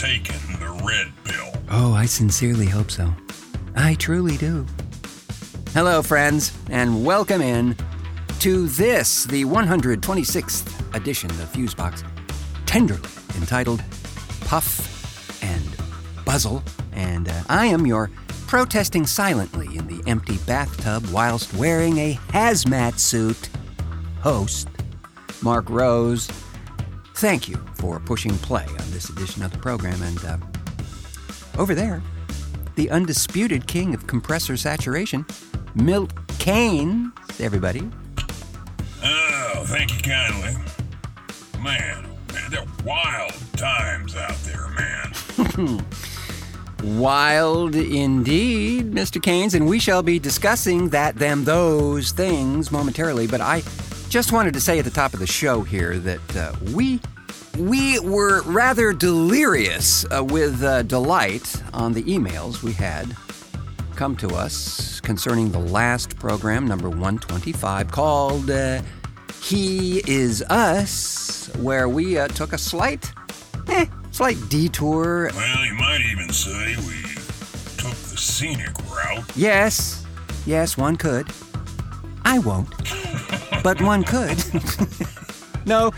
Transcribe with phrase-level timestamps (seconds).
[0.00, 1.52] taken the red pill.
[1.70, 3.12] Oh, I sincerely hope so.
[3.76, 4.64] I truly do.
[5.74, 7.76] Hello, friends, and welcome in
[8.38, 12.02] to this, the 126th edition of Fusebox,
[12.64, 13.84] tenderly entitled
[14.46, 16.62] Puff and Buzzle.
[16.94, 18.10] And uh, I am your
[18.46, 23.50] protesting silently in the empty bathtub whilst wearing a hazmat suit
[24.22, 24.66] host,
[25.42, 26.30] Marc Rose.
[27.20, 30.00] Thank you for pushing play on this edition of the program.
[30.00, 30.38] And uh,
[31.58, 32.02] over there,
[32.76, 35.26] the undisputed king of compressor saturation,
[35.74, 37.12] Milt Kanes.
[37.38, 37.86] Everybody.
[39.04, 40.54] Oh, thank you kindly.
[41.62, 45.84] Man, man, they're wild times out there, man.
[46.98, 49.20] Wild indeed, Mr.
[49.20, 53.26] Kanes, and we shall be discussing that, them, those things momentarily.
[53.26, 53.60] But I
[54.10, 57.00] just wanted to say at the top of the show here that uh, we
[57.56, 63.16] we were rather delirious uh, with uh, delight on the emails we had
[63.94, 68.80] come to us concerning the last program, number 125, called uh,
[69.42, 73.12] He Is Us, where we uh, took a slight,
[73.68, 75.30] eh, slight detour.
[75.34, 77.02] Well, you might even say we
[77.76, 79.36] took the scenic route.
[79.36, 80.06] Yes,
[80.46, 81.26] yes, one could.
[82.24, 82.70] I won't,
[83.62, 84.38] but one could.
[85.66, 85.92] no,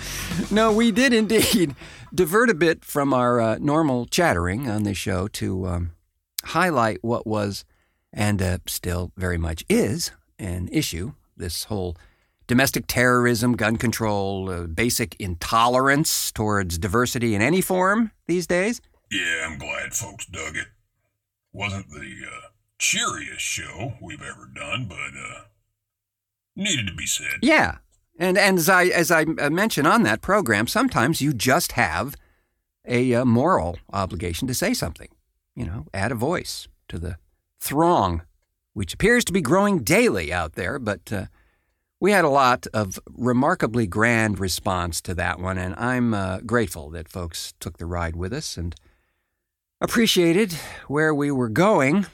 [0.51, 1.75] no, we did indeed
[2.15, 5.93] divert a bit from our uh, normal chattering on this show to um,
[6.45, 7.65] highlight what was,
[8.13, 11.13] and uh, still very much is, an issue.
[11.37, 11.97] This whole
[12.47, 18.81] domestic terrorism, gun control, uh, basic intolerance towards diversity in any form these days.
[19.11, 20.69] Yeah, I'm glad folks dug it.
[21.53, 22.49] Wasn't the uh,
[22.79, 25.45] cheeriest show we've ever done, but uh,
[26.57, 27.39] needed to be said.
[27.43, 27.79] Yeah,
[28.19, 32.17] and and as I as I uh, mentioned on that program, sometimes you just have
[32.87, 35.09] a uh, moral obligation to say something.
[35.55, 37.17] You know, add a voice to the
[37.61, 38.23] throng,
[38.73, 40.79] which appears to be growing daily out there.
[40.79, 41.27] But uh,
[42.01, 46.91] we had a lot of remarkably grand response to that one, and I'm uh, grateful
[46.91, 48.75] that folks took the ride with us and
[49.81, 50.53] appreciated
[50.89, 52.07] where we were going.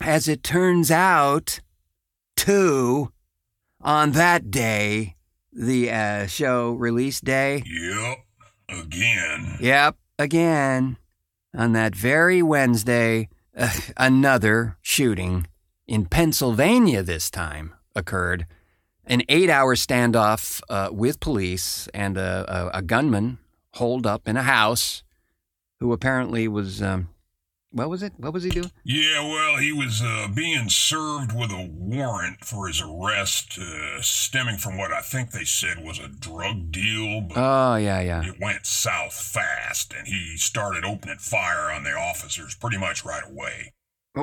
[0.00, 1.60] As it turns out,
[2.46, 3.12] too
[3.80, 5.16] on that day,
[5.52, 7.64] the uh, show release day.
[7.66, 8.18] Yep,
[8.68, 9.56] again.
[9.60, 10.96] Yep, again.
[11.56, 15.48] On that very Wednesday, uh, another shooting
[15.88, 18.46] in Pennsylvania this time occurred.
[19.04, 23.38] An eight hour standoff uh, with police and a, a, a, gunman
[23.74, 25.02] holed up in a house
[25.80, 26.80] who apparently was.
[26.80, 27.08] Um,
[27.76, 28.14] what was it?
[28.16, 28.70] What was he doing?
[28.84, 34.56] Yeah, well, he was uh, being served with a warrant for his arrest, uh, stemming
[34.56, 37.20] from what I think they said was a drug deal.
[37.20, 38.24] But oh, yeah, yeah.
[38.24, 43.24] It went south fast, and he started opening fire on the officers pretty much right
[43.28, 43.74] away.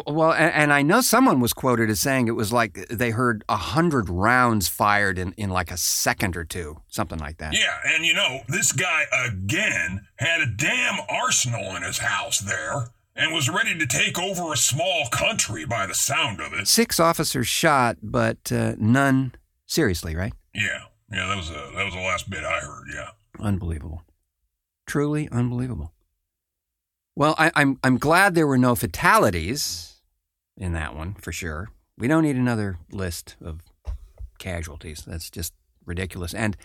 [0.08, 3.44] Well, and, and I know someone was quoted as saying it was like they heard
[3.48, 7.54] a hundred rounds fired in, in like a second or two, something like that.
[7.54, 12.88] Yeah, and you know, this guy again had a damn arsenal in his house there
[13.16, 16.68] and was ready to take over a small country by the sound of it.
[16.68, 19.34] Six officers shot, but uh, none
[19.66, 20.34] seriously, right?
[20.54, 22.86] Yeah, yeah, that was a, that was the last bit I heard.
[22.94, 23.10] Yeah,
[23.40, 24.04] unbelievable,
[24.86, 25.94] truly unbelievable.
[27.16, 30.02] Well, I, I'm I'm glad there were no fatalities
[30.58, 31.70] in that one for sure.
[31.98, 33.62] We don't need another list of
[34.40, 35.04] casualties.
[35.06, 35.54] That's just
[35.86, 36.34] ridiculous.
[36.34, 36.58] And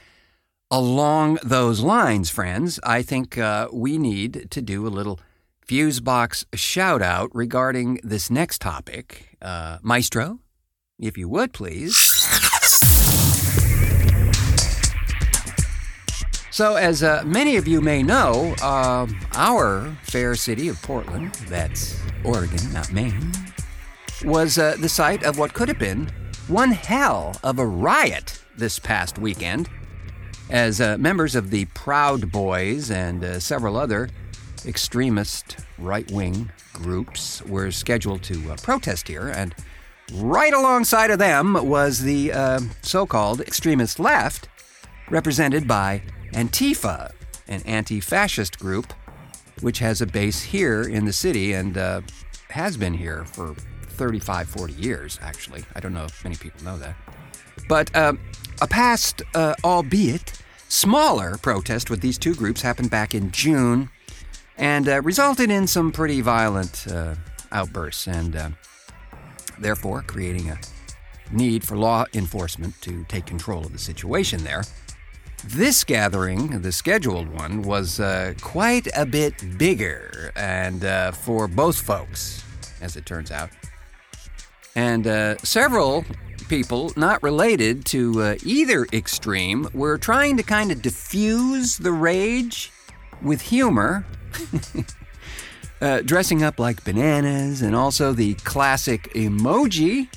[0.70, 5.20] along those lines, friends, I think uh, we need to do a little
[5.68, 9.36] Fusebox shout out regarding this next topic.
[9.42, 10.40] Uh, Maestro,
[10.98, 11.94] if you would please.
[16.50, 22.00] So, as uh, many of you may know, uh, our fair city of Portland, that's
[22.24, 23.30] Oregon, not Maine,
[24.24, 26.10] was uh, the site of what could have been
[26.48, 29.68] one hell of a riot this past weekend,
[30.48, 34.08] as uh, members of the Proud Boys and uh, several other
[34.66, 39.54] extremist right wing groups were scheduled to uh, protest here, and
[40.14, 44.48] right alongside of them was the uh, so called extremist left,
[45.10, 46.02] represented by
[46.32, 47.12] Antifa,
[47.46, 48.92] an anti fascist group
[49.62, 52.00] which has a base here in the city and uh,
[52.50, 53.54] has been here for
[53.88, 55.64] 35, 40 years, actually.
[55.74, 56.96] I don't know if many people know that.
[57.68, 58.14] But uh,
[58.60, 63.90] a past, uh, albeit smaller, protest with these two groups happened back in June
[64.58, 67.14] and uh, resulted in some pretty violent uh,
[67.52, 68.50] outbursts, and uh,
[69.58, 70.58] therefore creating a
[71.32, 74.64] need for law enforcement to take control of the situation there.
[75.46, 81.80] This gathering, the scheduled one, was uh, quite a bit bigger, and uh, for both
[81.80, 82.44] folks,
[82.80, 83.50] as it turns out.
[84.74, 86.04] And uh, several
[86.48, 92.72] people not related to either extreme were trying to kind of diffuse the rage
[93.22, 94.04] with humor.
[95.80, 100.08] Uh, dressing up like bananas, and also the classic emoji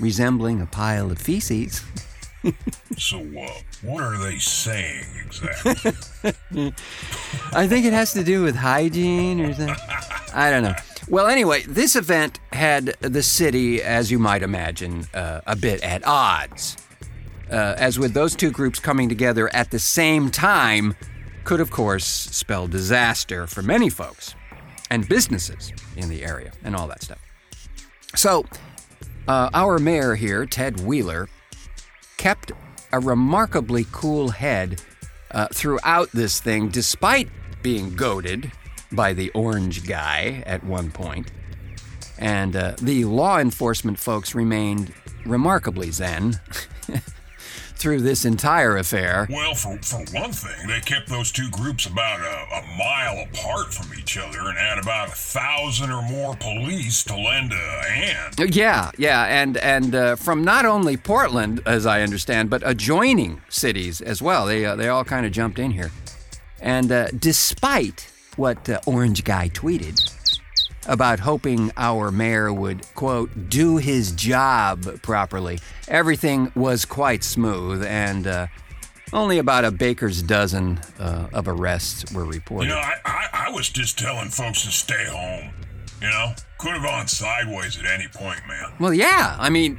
[0.00, 1.84] resembling a pile of feces.
[2.96, 3.46] so, uh,
[3.82, 5.92] what are they saying exactly?
[7.52, 9.76] I think it has to do with hygiene or something.
[10.32, 10.74] I don't know.
[11.08, 16.06] Well, anyway, this event had the city, as you might imagine, uh, a bit at
[16.06, 16.78] odds.
[17.50, 20.94] Uh, as with those two groups coming together at the same time,
[21.44, 24.34] could of course spell disaster for many folks
[24.90, 27.18] and businesses in the area and all that stuff.
[28.14, 28.44] So,
[29.26, 31.28] uh, our mayor here, Ted Wheeler,
[32.16, 32.52] kept
[32.92, 34.82] a remarkably cool head
[35.30, 37.28] uh, throughout this thing, despite
[37.62, 38.52] being goaded
[38.90, 41.32] by the orange guy at one point.
[42.18, 44.92] And uh, the law enforcement folks remained
[45.24, 46.40] remarkably zen
[47.82, 49.26] through this entire affair.
[49.28, 53.74] Well, for, for one thing, they kept those two groups about a, a mile apart
[53.74, 58.54] from each other and had about a thousand or more police to lend a hand.
[58.54, 64.00] Yeah, yeah, and and uh, from not only Portland, as I understand, but adjoining cities
[64.00, 64.46] as well.
[64.46, 65.90] They uh, they all kind of jumped in here,
[66.60, 70.11] and uh, despite what uh, Orange Guy tweeted
[70.86, 75.58] about hoping our mayor would, quote, do his job properly.
[75.88, 78.46] Everything was quite smooth, and uh,
[79.12, 82.68] only about a baker's dozen uh, of arrests were reported.
[82.68, 85.52] You know, I, I, I was just telling folks to stay home.
[86.00, 88.72] You know, could have gone sideways at any point, man.
[88.80, 89.36] Well, yeah.
[89.38, 89.78] I mean,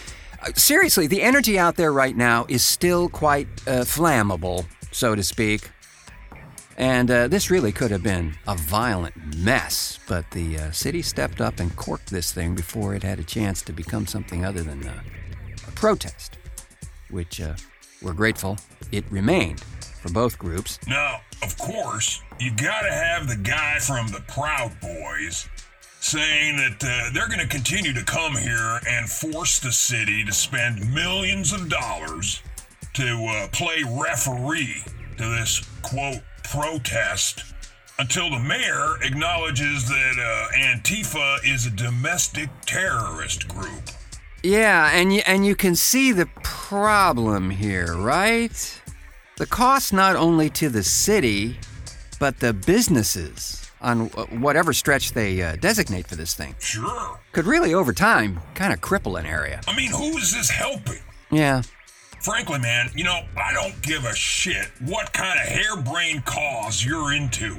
[0.54, 5.70] seriously, the energy out there right now is still quite uh, flammable, so to speak.
[6.76, 11.40] And uh, this really could have been a violent mess, but the uh, city stepped
[11.40, 14.86] up and corked this thing before it had a chance to become something other than
[14.86, 15.02] a
[15.72, 16.38] protest,
[17.10, 17.54] which uh,
[18.00, 18.58] we're grateful
[18.90, 20.78] it remained for both groups.
[20.86, 25.48] Now, of course, you gotta have the guy from the Proud Boys
[26.00, 30.92] saying that uh, they're gonna continue to come here and force the city to spend
[30.92, 32.42] millions of dollars
[32.94, 34.82] to uh, play referee
[35.16, 36.20] to this quote
[36.52, 37.54] protest
[37.98, 43.82] until the mayor acknowledges that uh, Antifa is a domestic terrorist group.
[44.42, 48.82] Yeah, and you, and you can see the problem here, right?
[49.38, 51.56] The cost not only to the city,
[52.20, 54.08] but the businesses on
[54.40, 56.54] whatever stretch they uh, designate for this thing.
[56.58, 57.18] Sure.
[57.32, 59.62] Could really, over time, kind of cripple an area.
[59.66, 61.00] I mean, who is this helping?
[61.30, 61.62] Yeah,
[62.22, 67.12] Frankly, man, you know, I don't give a shit what kind of harebrained cause you're
[67.12, 67.56] into.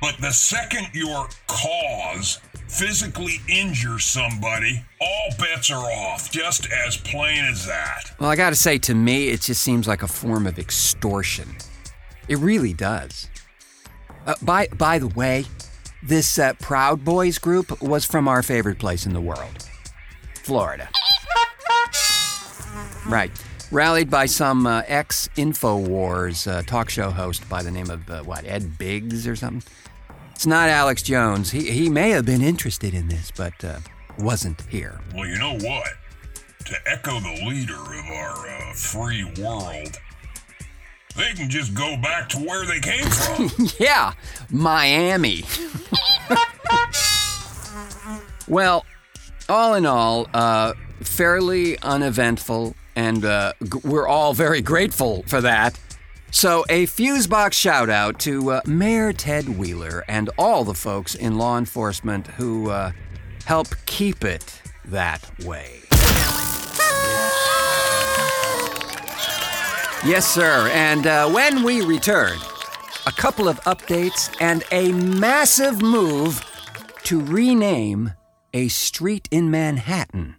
[0.00, 7.44] But the second your cause physically injures somebody, all bets are off, just as plain
[7.46, 8.12] as that.
[8.20, 11.56] Well, I gotta say, to me, it just seems like a form of extortion.
[12.28, 13.28] It really does.
[14.24, 15.46] Uh, by, by the way,
[16.00, 19.68] this uh, Proud Boys group was from our favorite place in the world
[20.44, 20.88] Florida.
[23.08, 23.32] Right
[23.70, 28.22] rallied by some uh, ex InfoWars uh, talk show host by the name of, uh,
[28.22, 29.62] what, Ed Biggs or something?
[30.34, 31.50] It's not Alex Jones.
[31.50, 33.80] He, he may have been interested in this, but uh,
[34.18, 35.00] wasn't here.
[35.14, 35.88] Well, you know what?
[36.66, 39.98] To echo the leader of our uh, free world,
[41.16, 43.50] they can just go back to where they came from.
[43.78, 44.12] yeah,
[44.50, 45.44] Miami.
[48.48, 48.86] well,
[49.48, 55.78] all in all, uh, fairly uneventful and uh, g- we're all very grateful for that.
[56.30, 61.38] So, a Fusebox shout out to uh, Mayor Ted Wheeler and all the folks in
[61.38, 62.92] law enforcement who uh,
[63.46, 65.80] help keep it that way.
[70.04, 70.68] Yes, sir.
[70.72, 72.38] And uh, when we return,
[73.06, 76.44] a couple of updates and a massive move
[77.04, 78.12] to rename
[78.52, 80.36] a street in Manhattan.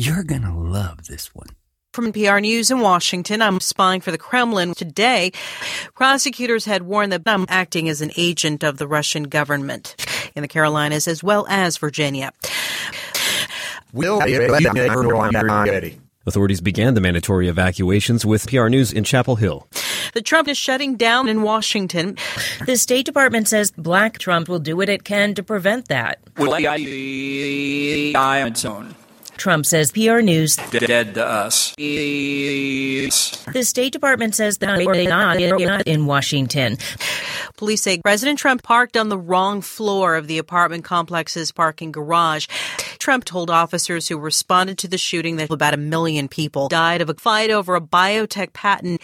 [0.00, 1.48] You're going to love this one.
[1.92, 4.72] From NPR News in Washington, I'm spying for the Kremlin.
[4.72, 5.30] Today,
[5.94, 9.94] prosecutors had warned that I'm acting as an agent of the Russian government
[10.34, 12.32] in the Carolinas as well as Virginia.
[16.26, 19.68] Authorities began the mandatory evacuations with PR News in Chapel Hill.
[20.14, 22.16] The Trump is shutting down in Washington.
[22.64, 26.20] The State Department says Black Trump will do what it can to prevent that.
[29.40, 30.56] Trump says PR News.
[30.70, 31.74] Dead to us.
[31.76, 33.10] The
[33.62, 34.78] State Department says that
[35.86, 36.76] in Washington.
[37.56, 42.48] Police say President Trump parked on the wrong floor of the apartment complex's parking garage.
[42.98, 47.08] Trump told officers who responded to the shooting that about a million people died of
[47.08, 49.00] a fight over a biotech patent.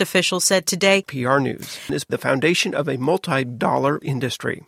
[0.00, 4.64] Officials said today PR News is the foundation of a multi dollar industry.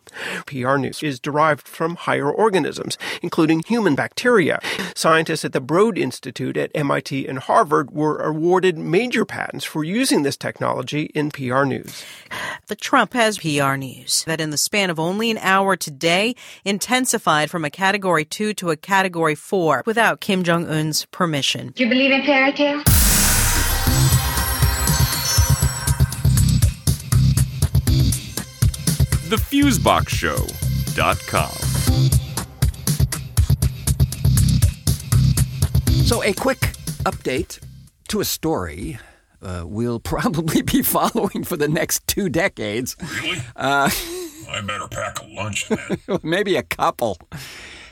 [0.47, 4.61] PR News is derived from higher organisms, including human bacteria.
[4.95, 10.23] Scientists at the Broad Institute at MIT and Harvard were awarded major patents for using
[10.23, 12.04] this technology in PR News.
[12.66, 17.50] The Trump has PR News that in the span of only an hour today intensified
[17.50, 21.73] from a category 2 to a category 4 without Kim Jong un's permission.
[21.75, 23.00] Do you believe in fairy tales?
[29.30, 31.50] thefuseboxshow.com.
[36.04, 36.72] So, a quick
[37.04, 37.60] update
[38.08, 38.99] to a story
[39.42, 42.96] uh, we'll probably be following for the next two decades.
[43.22, 43.38] Really?
[43.56, 43.90] Uh,
[44.49, 45.99] I better pack a lunch then.
[46.22, 47.18] maybe a couple.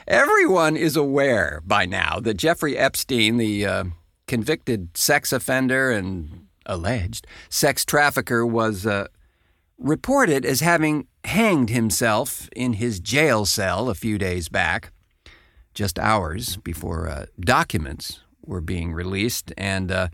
[0.07, 3.83] Everyone is aware by now that Jeffrey Epstein, the uh,
[4.27, 9.07] convicted sex offender and alleged sex trafficker, was uh,
[9.79, 14.91] reported as having hanged himself in his jail cell a few days back,
[15.73, 20.07] just hours before uh, documents were being released and uh,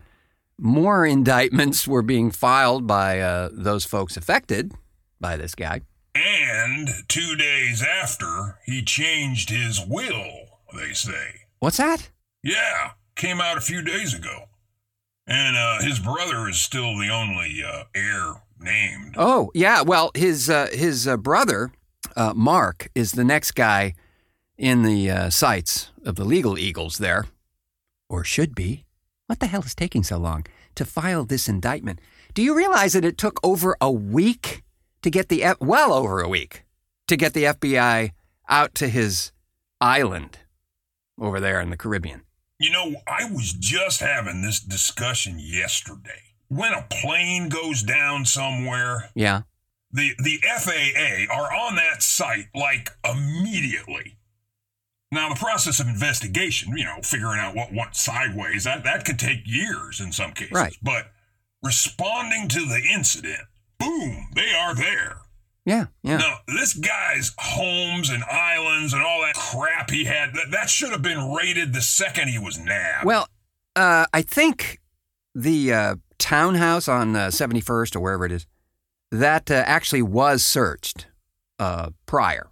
[0.58, 4.72] more indictments were being filed by uh, those folks affected
[5.20, 5.80] by this guy.
[6.14, 10.32] And two days after, he changed his will,
[10.74, 11.42] they say.
[11.58, 12.10] What's that?
[12.42, 14.44] Yeah, came out a few days ago.
[15.26, 19.14] And uh, his brother is still the only uh, heir named.
[19.16, 19.82] Oh, yeah.
[19.82, 21.72] Well, his uh, his uh, brother,
[22.16, 23.94] uh, Mark, is the next guy
[24.56, 27.26] in the uh, sights of the legal eagles there,
[28.08, 28.84] or should be.
[29.26, 30.46] What the hell is taking so long
[30.76, 32.00] to file this indictment?
[32.34, 34.62] Do you realize that it took over a week
[35.02, 36.64] to get the F- well over a week
[37.08, 38.12] to get the FBI
[38.48, 39.32] out to his
[39.80, 40.38] island
[41.20, 42.22] over there in the Caribbean?
[42.58, 46.22] You know, I was just having this discussion yesterday.
[46.48, 49.42] When a plane goes down somewhere, Yeah.
[49.92, 54.18] the the FAA are on that site like immediately.
[55.12, 59.18] Now, the process of investigation, you know, figuring out what went sideways, that, that could
[59.20, 60.52] take years in some cases.
[60.52, 60.76] Right.
[60.82, 61.12] But
[61.62, 63.42] responding to the incident,
[63.78, 65.18] boom, they are there.
[65.64, 65.86] Yeah.
[66.02, 66.18] Yeah.
[66.18, 70.90] Now, this guy's homes and islands and all that crap he had, that, that should
[70.90, 73.04] have been raided the second he was nabbed.
[73.06, 73.28] Well,
[73.76, 74.80] uh, I think
[75.34, 78.46] the uh, townhouse on uh, 71st or wherever it is,
[79.10, 81.06] that uh, actually was searched
[81.58, 82.48] uh, prior,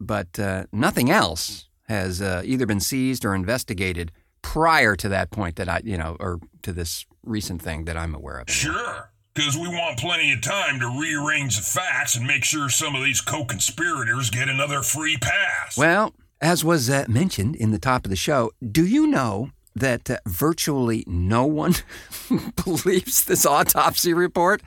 [0.00, 5.56] but uh, nothing else has uh, either been seized or investigated prior to that point
[5.56, 8.50] that I, you know, or to this recent thing that I'm aware of.
[8.50, 12.94] Sure, because we want plenty of time to rearrange the facts and make sure some
[12.94, 15.76] of these co conspirators get another free pass.
[15.76, 20.10] Well, as was uh, mentioned in the top of the show, do you know that
[20.10, 21.74] uh, virtually no one
[22.64, 24.62] believes this autopsy report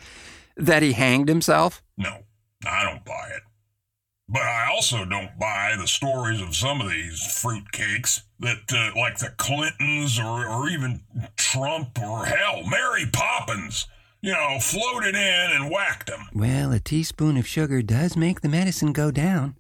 [0.55, 1.81] that he hanged himself?
[1.97, 2.23] no,
[2.65, 3.43] I don't buy it.
[4.31, 9.17] But I also don't buy the stories of some of these fruitcakes that, uh, like
[9.17, 11.01] the Clintons or, or even
[11.35, 13.87] Trump or hell, Mary Poppins,
[14.21, 16.27] you know, floated in and whacked him.
[16.31, 19.55] Well, a teaspoon of sugar does make the medicine go down.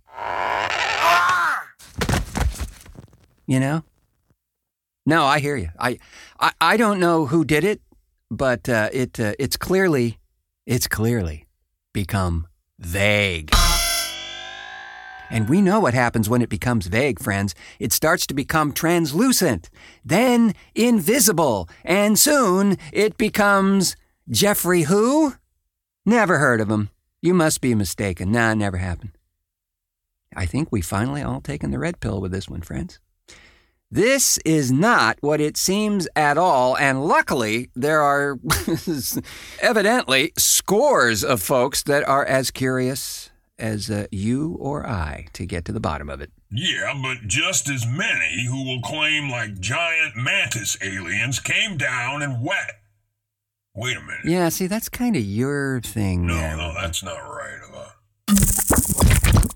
[3.47, 3.83] You know?
[5.09, 5.69] No, I hear you.
[5.79, 5.97] I,
[6.39, 7.81] I, I don't know who did it,
[8.29, 10.19] but uh, it, uh, it's clearly,
[10.67, 11.47] it's clearly
[11.93, 12.47] become
[12.77, 13.51] vague.
[15.31, 17.55] And we know what happens when it becomes vague, friends.
[17.79, 19.71] It starts to become translucent,
[20.05, 23.95] then invisible, and soon it becomes
[24.29, 25.33] Jeffrey who?
[26.05, 26.91] Never heard of him.
[27.19, 28.31] You must be mistaken.
[28.31, 29.17] Nah, never happened.
[30.35, 32.99] I think we finally all taken the red pill with this one, friends.
[33.91, 38.37] This is not what it seems at all, and luckily, there are
[39.61, 45.65] evidently scores of folks that are as curious as uh, you or I to get
[45.65, 46.31] to the bottom of it.
[46.51, 52.45] Yeah, but just as many who will claim like giant mantis aliens came down and
[52.45, 52.81] wet.
[53.75, 54.25] Wait a minute.
[54.25, 56.27] Yeah, see, that's kind of your thing.
[56.27, 56.57] No, there.
[56.57, 57.59] no, that's not right.
[57.73, 58.35] Uh,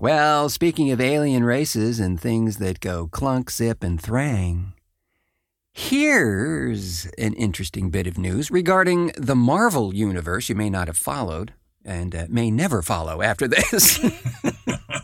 [0.04, 4.74] Well, speaking of alien races and things that go clunk, zip, and thrang,
[5.72, 11.54] Here's an interesting bit of news regarding the Marvel Universe you may not have followed
[11.86, 13.98] and uh, may never follow after this.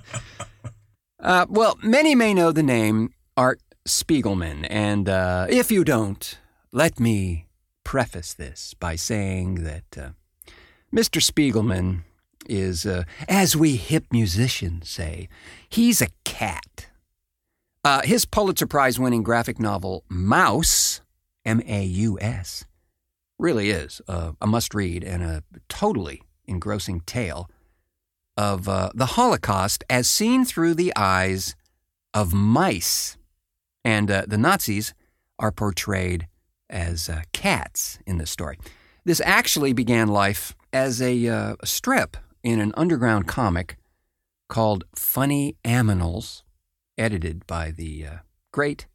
[1.19, 6.39] uh, well, many may know the name Art Spiegelman, and uh, if you don't,
[6.73, 7.47] let me
[7.85, 10.11] preface this by saying that uh,
[10.95, 11.23] Mr.
[11.23, 12.03] Spiegelman
[12.47, 15.29] is, uh, as we hip musicians say,
[15.69, 16.89] he's a cat.
[17.85, 21.01] Uh, his Pulitzer Prize winning graphic novel, Maus,
[21.45, 22.65] M A U S,
[23.39, 27.49] really is uh, a must read and a totally engrossing tale
[28.37, 31.57] of uh, the Holocaust as seen through the eyes
[32.13, 33.17] of mice.
[33.85, 34.93] And uh, the Nazis
[35.39, 36.27] are portrayed
[36.69, 38.59] as uh, cats in this story.
[39.05, 43.77] This actually began life as a, uh, a strip in an underground comic
[44.49, 46.43] called Funny Aminals
[46.99, 48.17] edited by the uh,
[48.53, 48.87] great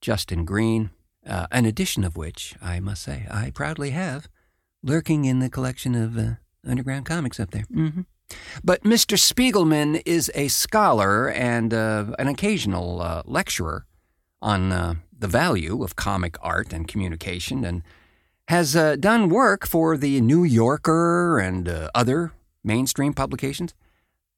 [0.00, 0.90] Justin Green,
[1.26, 4.28] uh, an edition of which, I must say, I proudly have,
[4.82, 6.34] lurking in the collection of uh,
[6.66, 7.64] underground comics up there.
[7.72, 8.02] Mm-hmm.
[8.62, 9.16] But Mr.
[9.18, 13.86] Spiegelman is a scholar and uh, an occasional uh, lecturer
[14.42, 17.82] on uh, the value of comic art and communication, and
[18.48, 22.32] has done work for the New Yorker and other
[22.64, 23.74] mainstream publications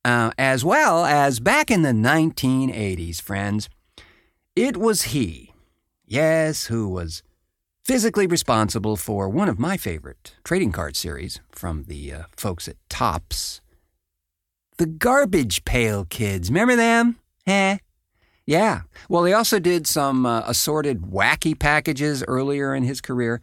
[0.07, 3.69] uh, as well as back in the 1980s, friends.
[4.55, 5.53] It was he,
[6.07, 7.25] yes, who was
[7.85, 12.77] physically responsible for one of my favorite trading card series from the uh, folks at
[12.89, 13.61] Topps.
[14.77, 16.51] The Garbage Pail Kids.
[16.51, 17.19] Remember them?
[17.47, 17.79] Eh?
[18.47, 18.83] Yeah.
[19.09, 23.41] Well, he also did some uh, assorted wacky packages earlier in his career.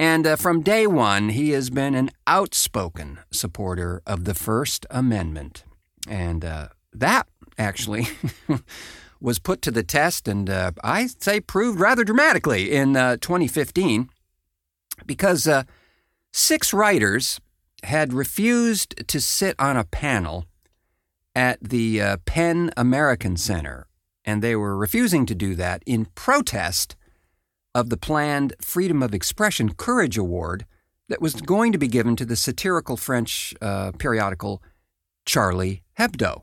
[0.00, 5.62] And uh, from day one, he has been an outspoken supporter of the First Amendment.
[6.08, 8.08] And uh, that actually
[9.20, 14.08] was put to the test and uh, I say proved rather dramatically in uh, 2015
[15.04, 15.64] because uh,
[16.32, 17.38] six writers
[17.82, 20.46] had refused to sit on a panel
[21.34, 23.86] at the uh, PEN American Center.
[24.24, 26.96] And they were refusing to do that in protest
[27.74, 30.66] of the planned Freedom of Expression Courage Award
[31.08, 34.62] that was going to be given to the satirical French uh, periodical
[35.24, 36.42] Charlie Hebdo.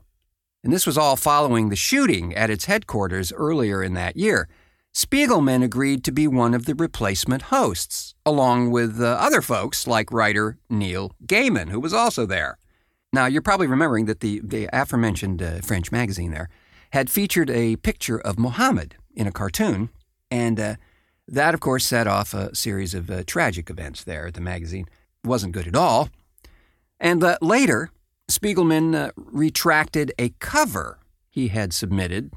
[0.63, 4.47] And this was all following the shooting at its headquarters earlier in that year.
[4.93, 10.11] Spiegelman agreed to be one of the replacement hosts, along with uh, other folks like
[10.11, 12.57] writer Neil Gaiman, who was also there.
[13.13, 16.49] Now, you're probably remembering that the, the aforementioned uh, French magazine there
[16.91, 19.89] had featured a picture of Mohammed in a cartoon,
[20.31, 20.75] and uh,
[21.27, 24.87] that, of course, set off a series of uh, tragic events there at the magazine.
[25.23, 26.09] It wasn't good at all.
[26.99, 27.91] And uh, later,
[28.29, 32.33] Spiegelman uh, retracted a cover he had submitted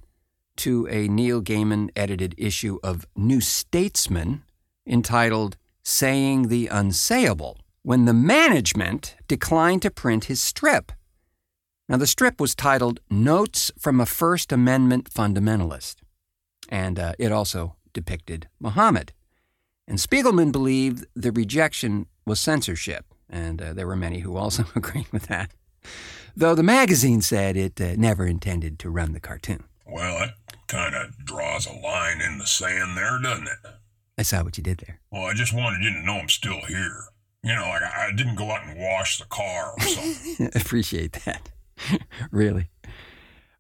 [0.57, 4.43] to a Neil Gaiman edited issue of New Statesman
[4.87, 10.93] entitled Saying the Unsayable when the management declined to print his strip.
[11.89, 15.97] Now, the strip was titled Notes from a First Amendment Fundamentalist,
[16.69, 19.13] and uh, it also depicted Muhammad.
[19.87, 25.11] And Spiegelman believed the rejection was censorship, and uh, there were many who also agreed
[25.13, 25.53] with that
[26.37, 29.65] though the magazine said it uh, never intended to run the cartoon.
[29.87, 30.35] Well, that
[30.69, 33.59] kind of draws a line in the sand there, doesn't it?
[34.19, 35.01] I saw what you did there.
[35.11, 37.05] Well, I just wanted you to know I'm still here.
[37.43, 40.51] You know, like I, didn't go out and wash the car or something.
[40.55, 41.51] Appreciate that.
[42.31, 42.69] really.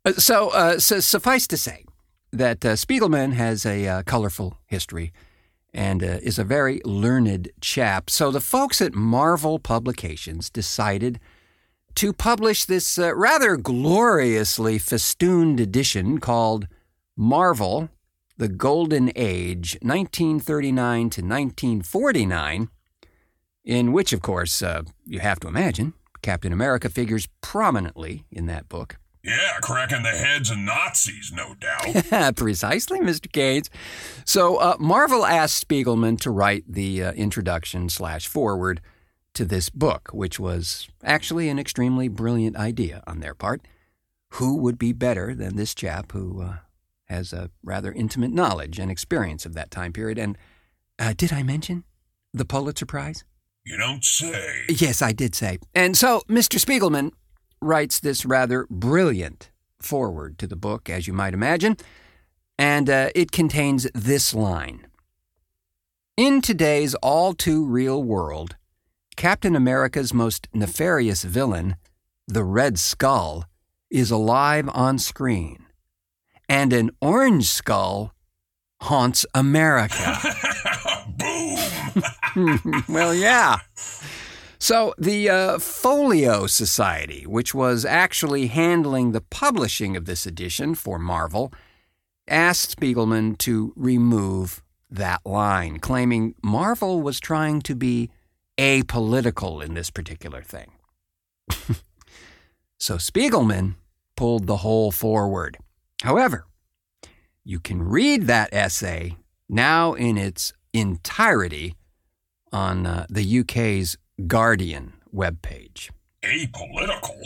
[0.04, 1.84] Uh, so, uh, so, suffice to say
[2.32, 5.12] that uh, Spiegelman has a uh, colorful history
[5.72, 8.10] and uh, is a very learned chap.
[8.10, 11.20] So the folks at Marvel Publications decided
[11.96, 16.66] to publish this uh, rather gloriously festooned edition called
[17.16, 17.90] Marvel
[18.36, 22.68] The Golden Age, 1939 to 1949,
[23.64, 28.68] in which, of course, uh, you have to imagine, Captain America figures prominently in that
[28.68, 28.96] book.
[29.22, 32.36] Yeah, cracking the heads of Nazis, no doubt.
[32.36, 33.30] Precisely, Mr.
[33.30, 33.68] Gates.
[34.24, 38.80] So, uh, Marvel asked Spiegelman to write the uh, introduction slash forward
[39.34, 43.62] to this book, which was actually an extremely brilliant idea on their part.
[44.34, 46.56] Who would be better than this chap who uh,
[47.06, 50.18] has a rather intimate knowledge and experience of that time period?
[50.18, 50.38] And
[50.98, 51.84] uh, did I mention
[52.32, 53.24] the Pulitzer Prize?
[53.64, 54.64] You don't say.
[54.68, 55.58] Yes, I did say.
[55.74, 56.58] And so Mr.
[56.58, 57.10] Spiegelman
[57.60, 61.76] writes this rather brilliant foreword to the book, as you might imagine,
[62.58, 64.86] and uh, it contains this line
[66.16, 68.56] In today's all too real world,
[69.16, 71.76] Captain America's most nefarious villain,
[72.26, 73.44] the Red Skull,
[73.90, 75.66] is alive on screen.
[76.48, 78.12] And an orange skull
[78.82, 80.18] haunts America.
[81.16, 82.84] Boom!
[82.88, 83.58] well, yeah.
[84.62, 90.98] So, the uh, Folio Society, which was actually handling the publishing of this edition for
[90.98, 91.50] Marvel,
[92.28, 98.10] asked Spiegelman to remove that line, claiming Marvel was trying to be
[98.58, 100.72] apolitical in this particular thing.
[102.78, 103.76] so, Spiegelman
[104.14, 105.56] pulled the whole forward.
[106.02, 106.44] However,
[107.44, 109.16] you can read that essay
[109.48, 111.76] now in its entirety
[112.52, 113.96] on uh, the UK's
[114.26, 115.90] Guardian webpage.
[116.22, 117.18] Apolitical?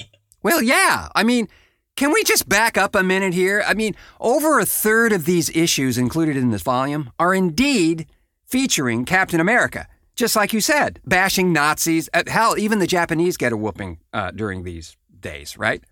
[0.42, 1.08] Well, yeah.
[1.14, 1.48] I mean,
[1.96, 3.62] can we just back up a minute here?
[3.66, 8.06] I mean, over a third of these issues included in this volume are indeed
[8.46, 12.08] featuring Captain America, just like you said, bashing Nazis.
[12.12, 15.82] Uh, hell, even the Japanese get a whooping uh, during these days, right?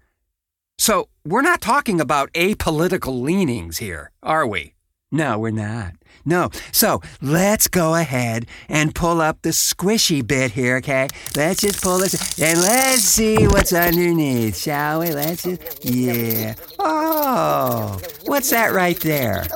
[0.78, 4.74] So we're not talking about apolitical leanings here, are we?
[5.12, 5.92] No, we're not.
[6.24, 6.50] No.
[6.72, 11.08] So let's go ahead and pull up the squishy bit here, okay?
[11.36, 15.12] Let's just pull this and let's see what's underneath, shall we?
[15.12, 16.54] Let's just, yeah.
[16.78, 19.46] Oh, what's that right there?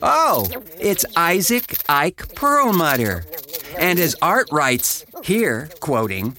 [0.00, 0.48] Oh,
[0.80, 3.24] it's Isaac Ike Perlmutter.
[3.78, 6.38] And as Art writes here, quoting,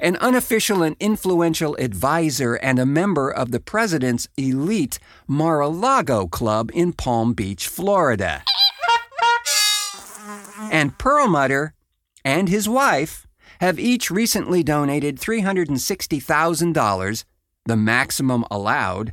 [0.00, 6.26] an unofficial and influential advisor and a member of the president's elite Mar a Lago
[6.26, 8.42] Club in Palm Beach, Florida.
[10.72, 11.74] And Perlmutter
[12.24, 13.26] and his wife
[13.60, 17.24] have each recently donated $360,000,
[17.66, 19.12] the maximum allowed,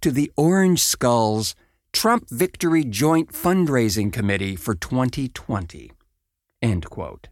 [0.00, 1.54] to the Orange Skulls
[1.92, 5.92] Trump Victory Joint Fundraising Committee for 2020.
[6.62, 7.28] End quote.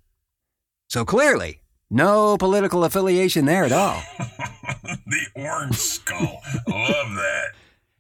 [0.88, 4.02] So clearly, no political affiliation there at all.
[5.06, 6.40] the orange skull.
[6.68, 7.48] Love that.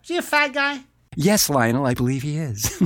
[0.02, 0.80] Is he a fat guy?
[1.16, 2.80] Yes, Lionel, I believe he is.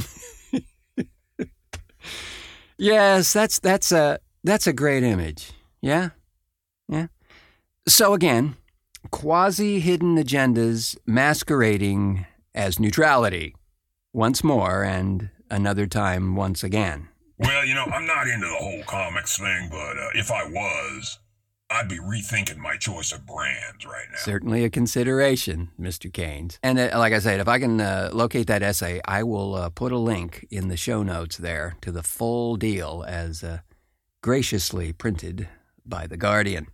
[2.78, 5.52] yes, that's that's a that's a great image.
[5.80, 6.10] Yeah?
[6.88, 7.08] Yeah.
[7.86, 8.56] So again,
[9.10, 13.54] quasi hidden agendas masquerading as neutrality
[14.12, 17.09] once more and another time once again.
[17.40, 21.18] Well, you know, I'm not into the whole comics thing, but uh, if I was,
[21.70, 24.18] I'd be rethinking my choice of brands right now.
[24.18, 26.10] Certainly a consideration, Mr.
[26.10, 26.58] Kanes.
[26.62, 29.70] And uh, like I said, if I can uh, locate that essay, I will uh,
[29.70, 33.60] put a link in the show notes there to the full deal as uh,
[34.20, 35.48] graciously printed
[35.86, 36.66] by The Guardian.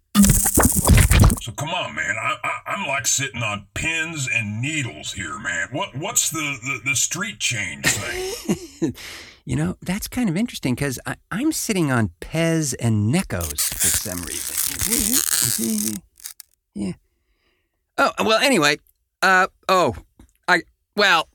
[1.42, 2.16] So come on, man.
[2.20, 5.68] I, I, am like sitting on pins and needles here, man.
[5.70, 8.94] What What's the, the, the street change thing?
[9.46, 10.98] You know, that's kind of interesting because
[11.30, 16.02] I'm sitting on Pez and Neckos for some reason.
[16.74, 16.94] yeah.
[17.96, 18.78] Oh, well, anyway.
[19.22, 19.94] Uh, oh,
[20.48, 20.62] I,
[20.96, 21.28] well,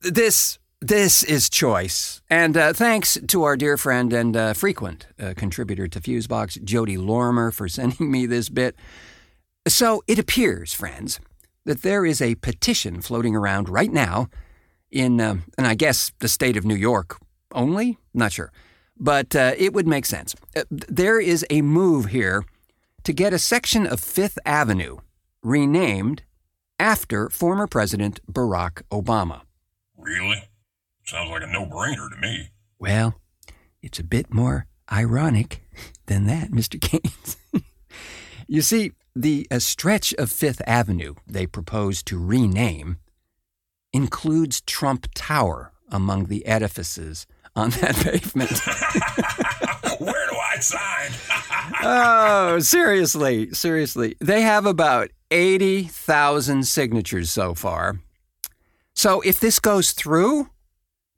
[0.00, 2.22] this, this is choice.
[2.30, 6.96] And uh, thanks to our dear friend and uh, frequent uh, contributor to Fusebox, Jody
[6.96, 8.76] Lorimer, for sending me this bit.
[9.66, 11.20] So it appears, friends,
[11.66, 14.30] that there is a petition floating around right now
[14.90, 17.18] in, um, and I guess the state of New York
[17.52, 17.98] only?
[18.14, 18.52] Not sure.
[18.96, 20.34] But uh, it would make sense.
[20.56, 22.44] Uh, there is a move here
[23.04, 24.98] to get a section of Fifth Avenue
[25.42, 26.22] renamed
[26.78, 29.42] after former President Barack Obama.
[29.96, 30.48] Really?
[31.04, 32.50] Sounds like a no brainer to me.
[32.78, 33.20] Well,
[33.82, 35.62] it's a bit more ironic
[36.06, 36.78] than that, Mr.
[36.80, 37.36] Kanes.
[38.46, 42.98] you see, the uh, stretch of Fifth Avenue they propose to rename
[43.92, 47.26] includes Trump Tower among the edifices
[47.58, 48.50] on that pavement.
[50.00, 51.10] Where do I sign?
[51.82, 54.16] oh, seriously, seriously.
[54.20, 58.00] They have about 80,000 signatures so far.
[58.94, 60.50] So if this goes through,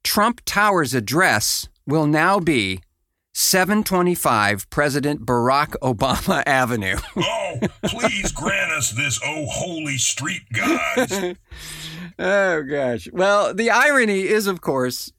[0.03, 2.81] Trump Tower's address will now be
[3.35, 6.97] 725 President Barack Obama Avenue.
[7.17, 11.37] oh, please grant us this, oh holy street guys.
[12.19, 13.09] oh, gosh.
[13.13, 15.13] Well, the irony is, of course,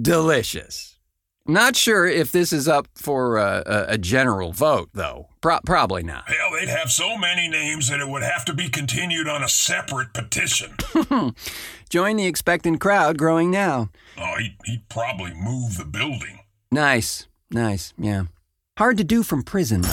[0.00, 0.98] delicious.
[1.46, 5.28] Not sure if this is up for uh, a, a general vote, though.
[5.42, 6.26] Pro- probably not.
[6.26, 9.48] Hell, they'd have so many names that it would have to be continued on a
[9.48, 10.74] separate petition.
[11.90, 13.90] Join the expectant crowd growing now.
[14.16, 16.40] Oh, he'd, he'd probably move the building.
[16.72, 18.24] Nice, nice, yeah.
[18.78, 19.90] Hard to do from prison, though.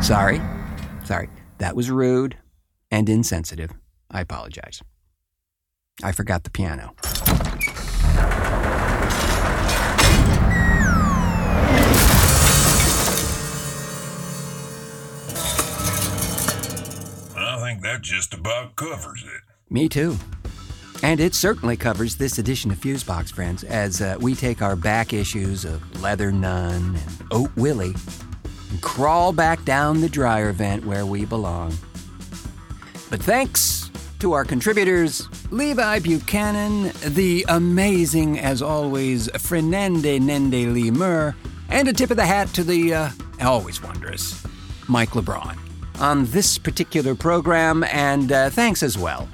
[0.00, 0.40] Sorry,
[1.04, 1.30] sorry.
[1.58, 2.36] That was rude
[2.90, 3.70] and insensitive.
[4.10, 4.82] I apologize.
[6.02, 6.94] I forgot the piano.
[17.36, 19.42] I think that just about covers it.
[19.70, 20.16] Me too.
[21.02, 25.12] And it certainly covers this edition of Fusebox, friends, as uh, we take our back
[25.12, 27.94] issues of Leather Nun and Oat Willie
[28.70, 31.74] and crawl back down the dryer vent where we belong.
[33.10, 41.36] But thanks to our contributors, Levi Buchanan, the amazing, as always, Fernande Nende Lemur,
[41.68, 43.10] and a tip of the hat to the uh,
[43.42, 44.44] always wondrous
[44.88, 45.58] Mike Labron
[46.00, 49.28] on this particular program, and uh, thanks as well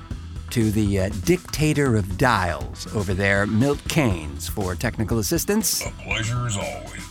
[0.50, 5.86] to the uh, dictator of dials over there, Milt Kanes, for technical assistance.
[5.86, 7.02] A pleasure as always.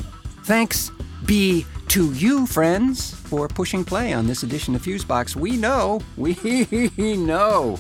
[0.44, 0.92] Thanks
[1.26, 5.36] be to you, friends, for pushing play on this edition of Fusebox.
[5.36, 7.80] We know, we know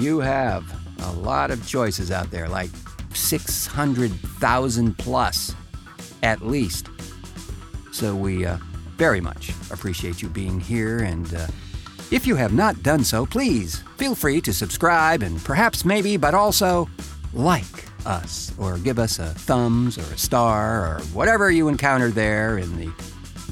[0.00, 0.64] you have
[1.04, 2.70] a lot of choices out there, like
[3.14, 5.54] 600,000 plus
[6.22, 6.88] at least.
[7.92, 8.58] So we uh,
[8.96, 10.98] very much appreciate you being here.
[10.98, 11.46] And uh,
[12.10, 16.34] if you have not done so, please feel free to subscribe and perhaps, maybe, but
[16.34, 16.88] also
[17.32, 17.64] like
[18.06, 22.76] us or give us a thumbs or a star or whatever you encounter there in
[22.76, 22.90] the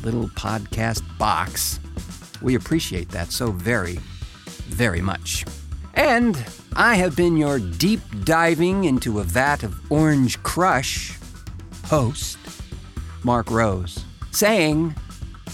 [0.02, 1.80] little podcast box.
[2.40, 3.98] We appreciate that so very,
[4.68, 5.44] very much.
[5.96, 11.18] And I have been your deep diving into a vat of orange crush
[11.86, 12.38] host,
[13.24, 14.94] Marc Rose, saying,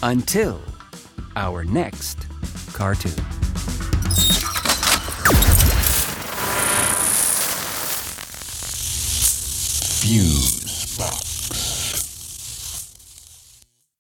[0.03, 0.61] until
[1.37, 2.27] our next
[2.73, 3.13] cartoon.
[10.01, 10.62] Fuse.